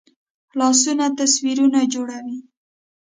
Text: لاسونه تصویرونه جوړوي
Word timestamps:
لاسونه 0.59 1.05
تصویرونه 1.17 1.79
جوړوي 1.93 2.37